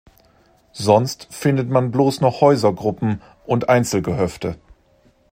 [0.73, 4.57] Sonst findet man bloss noch Häusergruppen und Einzelgehöfte.